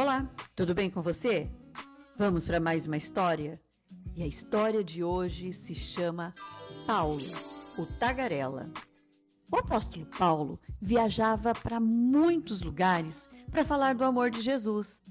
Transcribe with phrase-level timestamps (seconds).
[0.00, 1.50] Olá, tudo bem com você?
[2.16, 3.60] Vamos para mais uma história?
[4.14, 6.32] E a história de hoje se chama
[6.86, 7.18] Paulo,
[7.76, 8.70] o Tagarela.
[9.50, 15.02] O apóstolo Paulo viajava para muitos lugares para falar do amor de Jesus.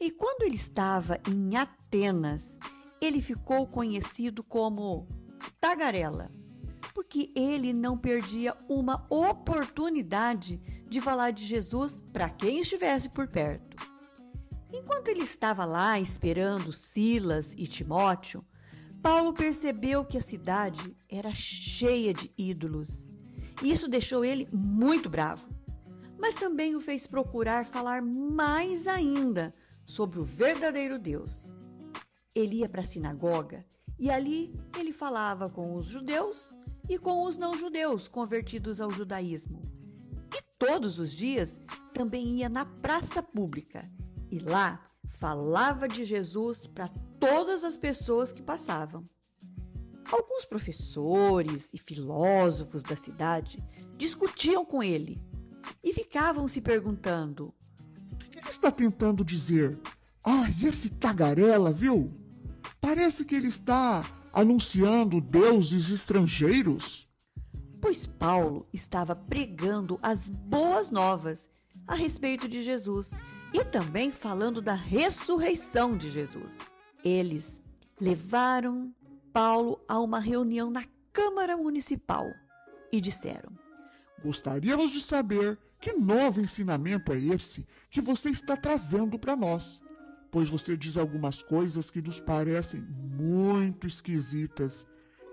[0.00, 2.58] E quando ele estava em Atenas,
[3.00, 5.06] ele ficou conhecido como
[5.60, 6.32] Tagarela,
[6.92, 13.99] porque ele não perdia uma oportunidade de falar de Jesus para quem estivesse por perto.
[14.72, 18.44] Enquanto ele estava lá esperando Silas e Timóteo,
[19.02, 23.08] Paulo percebeu que a cidade era cheia de ídolos.
[23.62, 25.48] Isso deixou ele muito bravo,
[26.18, 31.56] mas também o fez procurar falar mais ainda sobre o verdadeiro Deus.
[32.32, 33.66] Ele ia para a sinagoga
[33.98, 36.54] e ali ele falava com os judeus
[36.88, 39.62] e com os não-judeus convertidos ao judaísmo.
[40.32, 41.58] E todos os dias
[41.92, 43.90] também ia na praça pública
[44.30, 49.08] e lá falava de Jesus para todas as pessoas que passavam.
[50.10, 53.62] Alguns professores e filósofos da cidade
[53.96, 55.22] discutiam com ele
[55.84, 57.54] e ficavam se perguntando:
[58.12, 59.78] O que ele está tentando dizer?
[60.24, 62.12] Ah, esse tagarela, viu?
[62.80, 67.08] Parece que ele está anunciando deuses estrangeiros.
[67.80, 71.48] Pois Paulo estava pregando as boas novas
[71.86, 73.12] a respeito de Jesus
[73.52, 76.58] e também falando da ressurreição de Jesus.
[77.04, 77.62] Eles
[78.00, 78.94] levaram
[79.32, 82.30] Paulo a uma reunião na Câmara Municipal
[82.92, 83.52] e disseram:
[84.22, 89.82] Gostaríamos de saber que novo ensinamento é esse que você está trazendo para nós,
[90.30, 94.86] pois você diz algumas coisas que nos parecem muito esquisitas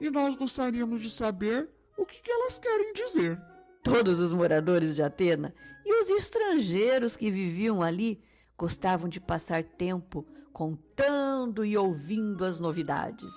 [0.00, 3.40] e nós gostaríamos de saber o que, que elas querem dizer.
[3.84, 5.54] Todos os moradores de Atena
[5.84, 8.20] e os estrangeiros que viviam ali
[8.56, 13.32] gostavam de passar tempo contando e ouvindo as novidades.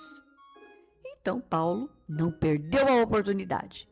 [1.04, 3.88] Então Paulo não perdeu a oportunidade.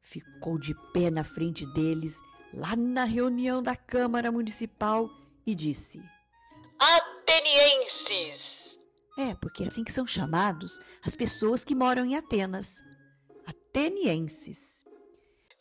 [0.00, 2.16] Ficou de pé na frente deles,
[2.54, 5.10] lá na reunião da Câmara Municipal,
[5.46, 6.02] e disse:
[6.78, 8.78] Atenienses!
[9.18, 12.82] É, porque é assim que são chamados as pessoas que moram em Atenas.
[13.46, 14.82] Atenienses.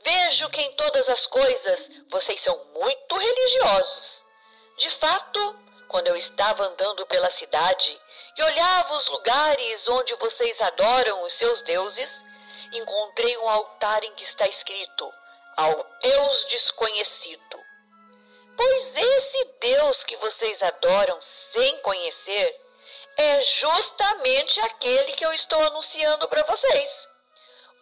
[0.09, 4.25] Vejo que em todas as coisas vocês são muito religiosos.
[4.75, 5.39] De fato,
[5.87, 8.01] quando eu estava andando pela cidade
[8.35, 12.25] e olhava os lugares onde vocês adoram os seus deuses,
[12.73, 15.13] encontrei um altar em que está escrito:
[15.55, 17.59] Ao Deus Desconhecido.
[18.57, 22.59] Pois esse Deus que vocês adoram sem conhecer
[23.15, 27.08] é justamente aquele que eu estou anunciando para vocês.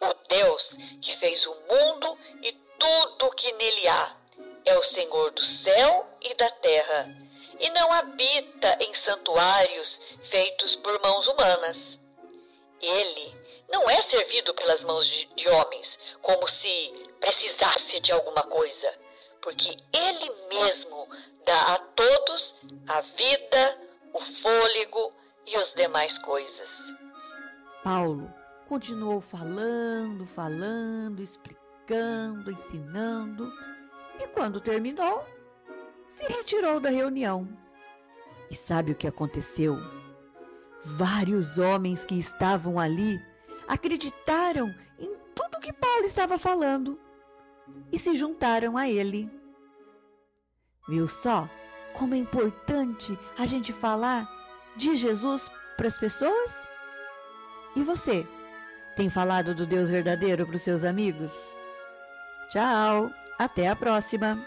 [0.00, 4.16] O Deus que fez o mundo e tudo o que nele há
[4.64, 7.08] é o Senhor do céu e da terra,
[7.58, 11.98] e não habita em santuários feitos por mãos humanas.
[12.80, 13.36] Ele
[13.68, 18.94] não é servido pelas mãos de, de homens, como se precisasse de alguma coisa,
[19.40, 21.08] porque ele mesmo
[21.44, 22.54] dá a todos
[22.86, 23.80] a vida,
[24.12, 25.12] o fôlego
[25.46, 26.70] e as demais coisas.
[27.82, 28.37] Paulo
[28.68, 33.50] continuou falando, falando, explicando, ensinando
[34.20, 35.24] e quando terminou,
[36.06, 37.48] se retirou da reunião.
[38.50, 39.78] E sabe o que aconteceu?
[40.84, 43.18] Vários homens que estavam ali
[43.66, 47.00] acreditaram em tudo que Paulo estava falando
[47.90, 49.30] e se juntaram a ele.
[50.86, 51.48] Viu só
[51.94, 54.28] como é importante a gente falar
[54.76, 56.68] de Jesus para as pessoas?
[57.74, 58.26] E você,
[58.98, 61.32] tem falado do Deus verdadeiro para os seus amigos?
[62.50, 63.12] Tchau!
[63.38, 64.44] Até a próxima!